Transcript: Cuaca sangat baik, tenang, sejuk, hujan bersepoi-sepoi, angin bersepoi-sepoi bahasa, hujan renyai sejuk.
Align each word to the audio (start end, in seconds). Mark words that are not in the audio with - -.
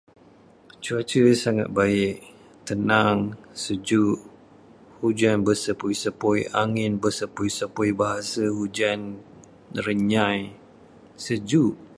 Cuaca 0.83 1.23
sangat 1.43 1.69
baik, 1.79 2.13
tenang, 2.67 3.19
sejuk, 3.63 4.17
hujan 4.99 5.37
bersepoi-sepoi, 5.47 6.39
angin 6.63 6.93
bersepoi-sepoi 7.03 7.89
bahasa, 8.01 8.43
hujan 8.59 8.99
renyai 9.85 10.39
sejuk. 11.25 11.73